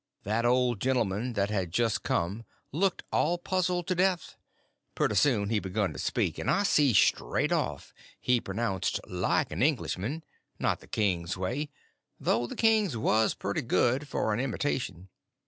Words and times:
That 0.23 0.47
old 0.47 0.81
gentleman 0.81 1.33
that 1.33 1.51
had 1.51 1.71
just 1.71 2.01
come 2.01 2.43
looked 2.71 3.03
all 3.11 3.37
puzzled 3.37 3.85
to 3.85 3.93
death. 3.93 4.35
Pretty 4.95 5.13
soon 5.13 5.49
he 5.49 5.59
begun 5.59 5.93
to 5.93 5.99
speak, 5.99 6.39
and 6.39 6.49
I 6.49 6.63
see 6.63 6.91
straight 6.91 7.51
off 7.51 7.93
he 8.19 8.41
pronounced 8.41 8.99
like 9.07 9.51
an 9.51 9.61
Englishman—not 9.61 10.79
the 10.79 10.87
king's 10.87 11.37
way, 11.37 11.69
though 12.19 12.47
the 12.47 12.55
king's 12.55 12.97
was 12.97 13.35
pretty 13.35 13.61
good 13.61 14.07
for 14.07 14.33
an 14.33 14.39
imitation. 14.39 15.09